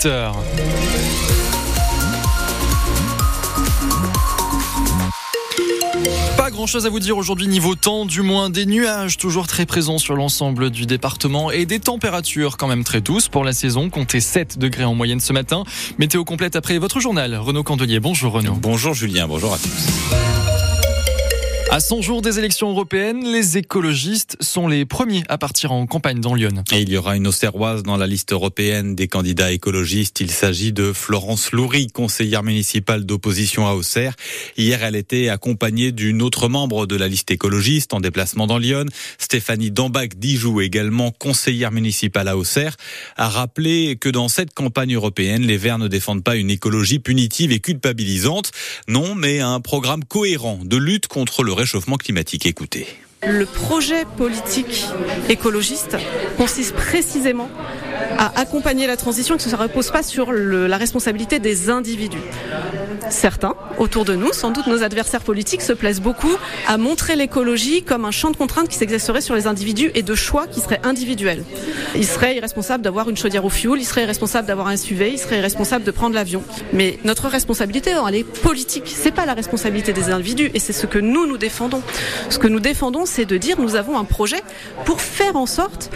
[0.00, 0.32] 8h.
[6.36, 9.66] Pas grand chose à vous dire aujourd'hui niveau temps, du moins des nuages toujours très
[9.66, 13.90] présents sur l'ensemble du département et des températures quand même très douces pour la saison,
[13.90, 15.64] comptez 7 degrés en moyenne ce matin.
[15.98, 17.34] Météo complète après votre journal.
[17.36, 18.54] Renaud Candelier, bonjour Renaud.
[18.54, 20.49] Bonjour Julien, bonjour à tous.
[21.72, 26.20] À 100 jours des élections européennes, les écologistes sont les premiers à partir en campagne
[26.20, 26.64] dans Lyon.
[26.72, 30.18] Il y aura une Auxerroise dans la liste européenne des candidats écologistes.
[30.18, 34.16] Il s'agit de Florence Loury, conseillère municipale d'opposition à Auxerre.
[34.56, 38.86] Hier, elle était accompagnée d'une autre membre de la liste écologiste en déplacement dans Lyon.
[39.18, 42.76] Stéphanie Dambac-Dijoux, également conseillère municipale à Auxerre,
[43.16, 47.52] a rappelé que dans cette campagne européenne, les Verts ne défendent pas une écologie punitive
[47.52, 48.50] et culpabilisante.
[48.88, 51.59] Non, mais un programme cohérent de lutte contre le
[51.98, 52.46] climatique.
[53.26, 54.86] Le projet politique
[55.28, 55.96] écologiste
[56.38, 57.50] consiste précisément
[58.18, 62.18] à accompagner la transition et que ça ne repose pas sur la responsabilité des individus.
[63.08, 66.36] Certains, autour de nous, sans doute nos adversaires politiques, se plaisent beaucoup
[66.68, 70.14] à montrer l'écologie comme un champ de contraintes qui s'exercerait sur les individus et de
[70.14, 71.44] choix qui seraient individuels.
[71.94, 75.18] Il serait irresponsable d'avoir une chaudière au fioul, il serait irresponsable d'avoir un SUV, il
[75.18, 76.42] serait irresponsable de prendre l'avion.
[76.72, 78.84] Mais notre responsabilité, elle est politique.
[78.86, 81.82] C'est pas la responsabilité des individus et c'est ce que nous nous défendons.
[82.28, 84.42] Ce que nous défendons, c'est de dire nous avons un projet
[84.84, 85.90] pour faire en sorte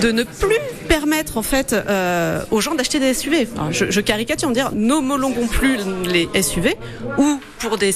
[0.00, 0.58] de ne plus
[0.92, 3.48] permettre en fait euh, aux gens d'acheter des SUV.
[3.70, 6.76] Je, caricature, dire n'homologuons plus les SUV
[7.16, 7.94] ou pour des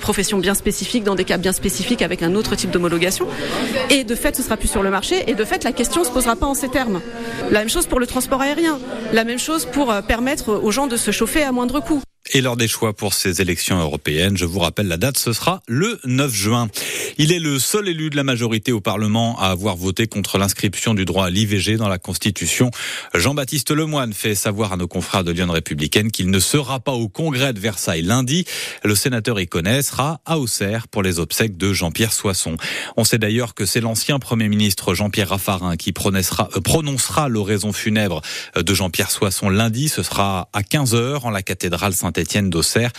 [0.00, 3.28] professions bien spécifiques, dans des cas bien spécifiques, avec un autre type d'homologation.
[3.88, 5.30] Et de fait, ce sera plus sur le marché.
[5.30, 7.00] Et de fait, la question se posera pas en ces termes.
[7.52, 8.80] La même chose pour le transport aérien.
[9.12, 12.02] La même chose pour euh, permettre aux gens de se chauffer à moindre coût.
[12.32, 15.62] Et lors des choix pour ces élections européennes, je vous rappelle la date, ce sera
[15.68, 16.68] le 9 juin.
[17.18, 20.94] Il est le seul élu de la majorité au Parlement à avoir voté contre l'inscription
[20.94, 22.70] du droit à l'IVG dans la Constitution.
[23.12, 27.08] Jean-Baptiste Lemoine fait savoir à nos confrères de Lyon Républicaine qu'il ne sera pas au
[27.08, 28.46] congrès de Versailles lundi.
[28.82, 32.56] Le sénateur Iconet sera à Auxerre pour les obsèques de Jean-Pierre Soisson.
[32.96, 37.74] On sait d'ailleurs que c'est l'ancien Premier ministre Jean-Pierre Raffarin qui prononcera, euh, prononcera l'oraison
[37.74, 38.22] funèbre
[38.56, 39.90] de Jean-Pierre Soisson lundi.
[39.90, 42.90] Ce sera à 15h en la cathédrale Saint-Étienne d'Auxerre.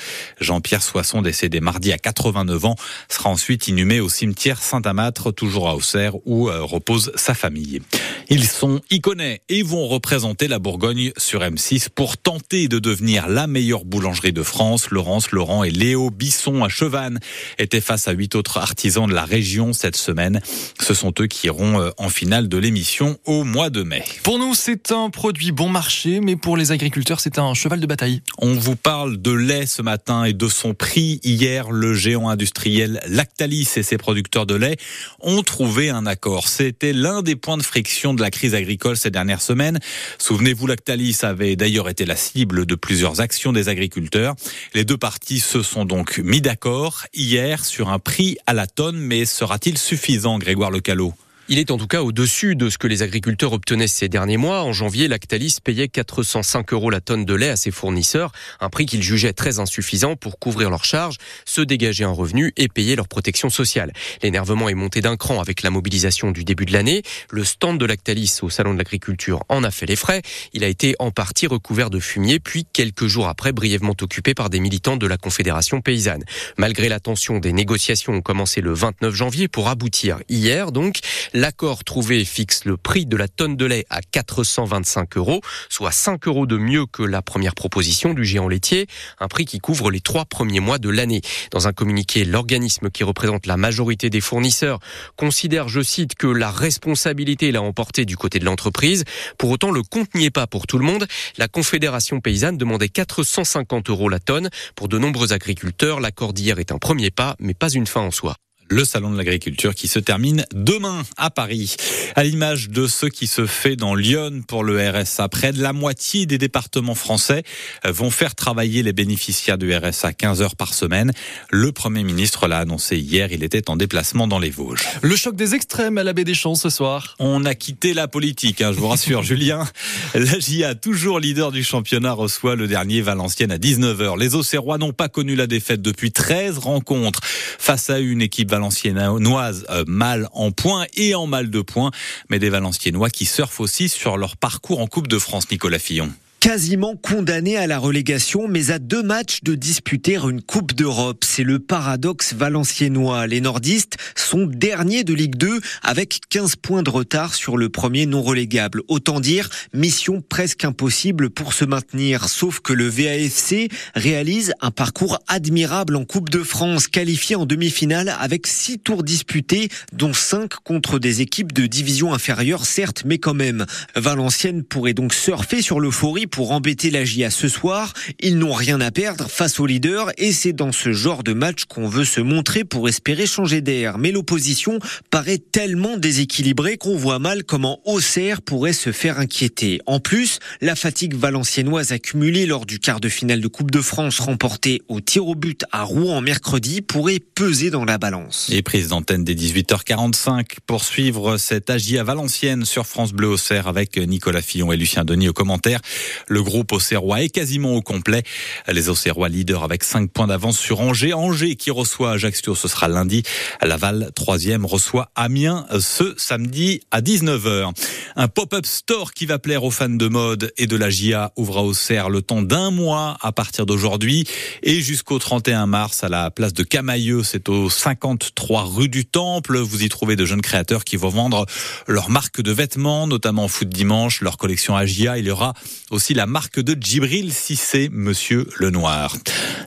[0.42, 2.76] Jean-Pierre Soisson, décédé mardi à 89 ans,
[3.08, 7.82] sera ensuite inhumé au cimetière Saint-Amâtre, toujours à Auxerre, où euh, repose sa famille.
[8.30, 13.46] Ils sont iconais et vont représenter la Bourgogne sur M6 pour tenter de devenir la
[13.46, 14.90] meilleure boulangerie de France.
[14.90, 17.20] Laurence, Laurent et Léo Bisson à Chevannes
[17.60, 20.42] étaient face à huit autres artisans de la région cette semaine.
[20.82, 24.04] Ce sont eux qui iront euh, en finale de l'émission au mois de mai.
[24.24, 27.86] Pour nous, c'est un produit bon marché, mais pour les agriculteurs, c'est un cheval de
[27.86, 28.24] bataille.
[28.40, 31.20] On vous parle de lait ce matin et de son prix.
[31.24, 34.78] Hier, le géant industriel Lactalis et ses producteurs de lait
[35.20, 36.48] ont trouvé un accord.
[36.48, 39.80] C'était l'un des points de friction de la crise agricole ces dernières semaines.
[40.18, 44.36] Souvenez-vous, Lactalis avait d'ailleurs été la cible de plusieurs actions des agriculteurs.
[44.74, 48.98] Les deux parties se sont donc mis d'accord hier sur un prix à la tonne,
[48.98, 51.14] mais sera-t-il suffisant, Grégoire Lecalot
[51.48, 54.64] il est en tout cas au-dessus de ce que les agriculteurs obtenaient ces derniers mois.
[54.64, 58.88] En janvier, Lactalis payait 405 euros la tonne de lait à ses fournisseurs, un prix
[58.88, 63.08] qu'ils jugeaient très insuffisant pour couvrir leurs charges, se dégager un revenu et payer leur
[63.08, 63.94] protection sociale.
[64.24, 67.04] L'énervement est monté d'un cran avec la mobilisation du début de l'année.
[67.30, 70.24] Le stand de Lactalis au Salon de l'Agriculture en a fait les frais.
[70.54, 74.50] Il a été en partie recouvert de fumier, puis quelques jours après brièvement occupé par
[74.50, 76.24] des militants de la Confédération paysanne.
[76.58, 81.02] Malgré la tension, des négociations ont commencé le 29 janvier pour aboutir hier donc.
[81.36, 86.30] L'accord trouvé fixe le prix de la tonne de lait à 425 euros, soit 5
[86.30, 88.88] euros de mieux que la première proposition du géant laitier,
[89.20, 91.20] un prix qui couvre les trois premiers mois de l'année.
[91.52, 94.80] Dans un communiqué, l'organisme qui représente la majorité des fournisseurs
[95.18, 99.04] considère, je cite, que la responsabilité l'a emporté du côté de l'entreprise.
[99.38, 101.06] Pour autant, le compte n'y est pas pour tout le monde.
[101.38, 104.50] La Confédération paysanne demandait 450 euros la tonne.
[104.78, 108.12] Pour de nombreux agriculteurs, l'accord d'hier est un premier pas, mais pas une fin en
[108.12, 108.38] soi
[108.70, 111.76] le salon de l'agriculture qui se termine demain à Paris.
[112.16, 115.74] À l'image de ce qui se fait dans Lyon pour le RSA, près de la
[115.74, 117.44] moitié des départements français
[117.86, 121.12] vont faire travailler les bénéficiaires du RSA 15 heures par semaine.
[121.52, 124.84] Le Premier ministre l'a annoncé hier, il était en déplacement dans les Vosges.
[125.02, 127.16] Le choc des extrêmes à la baie des Champs ce soir.
[127.20, 129.68] On a quitté la politique, hein, je vous rassure Julien.
[130.14, 134.20] La GIA, toujours leader du championnat, reçoit le dernier Valenciennes à 19h.
[134.20, 139.66] Les Auxerrois n'ont pas connu la défaite depuis 13 rencontres face à une équipe valenciennoise
[139.70, 141.92] euh, mal en points et en mal de points,
[142.30, 146.12] mais des Valenciennois qui surfent aussi sur leur parcours en Coupe de France, Nicolas Fillon.
[146.46, 151.24] Quasiment condamné à la relégation, mais à deux matchs de disputer une Coupe d'Europe.
[151.26, 153.26] C'est le paradoxe valenciennois.
[153.26, 158.06] Les nordistes sont derniers de Ligue 2 avec 15 points de retard sur le premier
[158.06, 158.84] non relégable.
[158.90, 162.30] Autant dire, mission presque impossible pour se maintenir.
[162.30, 168.16] Sauf que le VAFC réalise un parcours admirable en Coupe de France, qualifié en demi-finale
[168.20, 173.34] avec six tours disputés, dont cinq contre des équipes de division inférieure, certes, mais quand
[173.34, 173.66] même.
[173.96, 177.94] Valenciennes pourrait donc surfer sur l'euphorie pour embêter la GIA ce soir.
[178.20, 181.64] Ils n'ont rien à perdre face aux leaders et c'est dans ce genre de match
[181.64, 183.98] qu'on veut se montrer pour espérer changer d'air.
[183.98, 184.80] Mais l'opposition
[185.12, 189.80] paraît tellement déséquilibrée qu'on voit mal comment Auxerre pourrait se faire inquiéter.
[189.86, 194.20] En plus, la fatigue valenciennoise accumulée lors du quart de finale de Coupe de France
[194.20, 198.50] remporté au tir au but à Rouen mercredi pourrait peser dans la balance.
[198.52, 203.96] Et prise d'antenne des 18h45 pour suivre cette AGIA Valencienne sur France Bleu Auxerre avec
[203.96, 205.80] Nicolas Fillon et Lucien Denis au commentaire.
[206.28, 208.24] Le groupe Auxerrois est quasiment au complet.
[208.68, 211.14] Les Auxerrois leaders avec 5 points d'avance sur Angers.
[211.14, 213.24] Angers qui reçoit Ajaccio, ce sera lundi.
[213.62, 217.72] Laval, troisième, reçoit Amiens ce samedi à 19h.
[218.16, 221.60] Un pop-up store qui va plaire aux fans de mode et de la GIA ouvre
[221.60, 224.26] à Auxerre le temps d'un mois à partir d'aujourd'hui
[224.64, 227.24] et jusqu'au 31 mars à la place de Camailleux.
[227.24, 229.58] C'est au 53 rue du Temple.
[229.60, 231.46] Vous y trouvez de jeunes créateurs qui vont vendre
[231.88, 235.18] leurs marques de vêtements, notamment Foot Dimanche, leur collection Agia.
[235.20, 235.54] Il y aura
[235.92, 239.18] aussi la marque de Djibril Cissé, Monsieur Lenoir.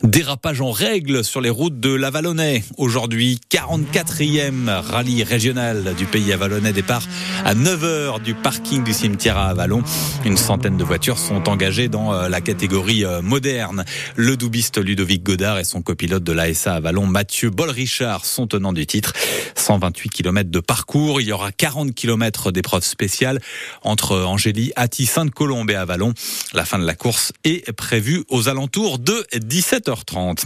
[0.03, 2.65] Dérapage en règle sur les routes de l'Avalonnais.
[2.79, 6.73] Aujourd'hui, 44e rallye régional du pays avalonnais.
[6.73, 7.03] Départ
[7.45, 9.83] à 9h du parking du cimetière à Avalon.
[10.25, 13.85] Une centaine de voitures sont engagées dans euh, la catégorie euh, moderne.
[14.17, 18.87] Le doubiste Ludovic Godard et son copilote de l'ASA Avalon, Mathieu Boll-Richard, sont tenants du
[18.87, 19.12] titre.
[19.55, 21.21] 128 km de parcours.
[21.21, 23.41] Il y aura 40 km d'épreuves spéciales
[23.83, 26.15] entre Angélie, Atti, Sainte-Colombe et Avalon.
[26.55, 30.45] La fin de la course est prévue aux alentours de 17h30.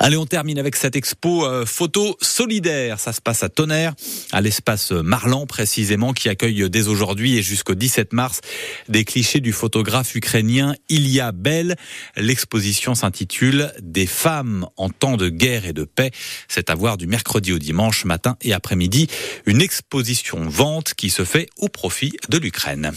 [0.00, 2.98] Allez, on termine avec cette expo euh, photo solidaire.
[2.98, 3.94] Ça se passe à Tonnerre,
[4.32, 8.40] à l'espace Marlan précisément, qui accueille dès aujourd'hui et jusqu'au 17 mars
[8.88, 11.76] des clichés du photographe ukrainien Ilya Bell.
[12.16, 16.10] L'exposition s'intitule Des femmes en temps de guerre et de paix.
[16.48, 19.08] C'est à voir du mercredi au dimanche matin et après-midi.
[19.46, 22.92] Une exposition vente qui se fait au profit de l'Ukraine.